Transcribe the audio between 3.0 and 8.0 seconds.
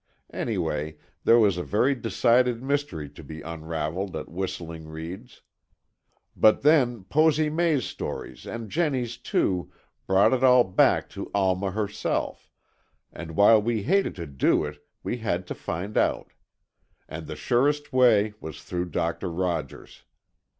to be unravelled at Whistling Reeds. But then, Posy May's